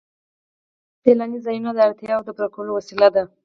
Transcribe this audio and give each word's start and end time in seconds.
سیلاني 1.01 1.39
ځایونه 1.45 1.71
د 1.73 1.77
اړتیاوو 1.87 2.25
د 2.25 2.29
پوره 2.35 2.47
کولو 2.55 2.71
وسیله 2.77 3.07
ده. 3.15 3.23